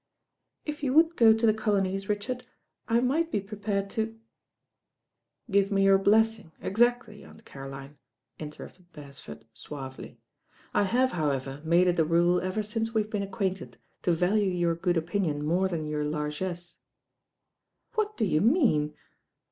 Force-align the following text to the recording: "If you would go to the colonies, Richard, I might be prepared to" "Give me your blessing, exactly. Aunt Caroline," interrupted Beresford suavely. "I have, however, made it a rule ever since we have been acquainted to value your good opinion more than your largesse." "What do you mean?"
"If 0.65 0.81
you 0.81 0.93
would 0.95 1.15
go 1.15 1.31
to 1.31 1.45
the 1.45 1.53
colonies, 1.53 2.09
Richard, 2.09 2.43
I 2.87 3.01
might 3.01 3.31
be 3.31 3.39
prepared 3.39 3.87
to" 3.91 4.19
"Give 5.51 5.71
me 5.71 5.83
your 5.83 5.99
blessing, 5.99 6.51
exactly. 6.59 7.23
Aunt 7.23 7.45
Caroline," 7.45 7.99
interrupted 8.39 8.91
Beresford 8.93 9.45
suavely. 9.53 10.17
"I 10.73 10.85
have, 10.85 11.11
however, 11.11 11.61
made 11.63 11.85
it 11.85 11.99
a 11.99 12.03
rule 12.03 12.41
ever 12.41 12.63
since 12.63 12.95
we 12.95 13.03
have 13.03 13.11
been 13.11 13.21
acquainted 13.21 13.77
to 14.01 14.11
value 14.11 14.49
your 14.51 14.73
good 14.73 14.97
opinion 14.97 15.45
more 15.45 15.67
than 15.67 15.85
your 15.85 16.03
largesse." 16.03 16.79
"What 17.93 18.17
do 18.17 18.25
you 18.25 18.41
mean?" 18.41 18.95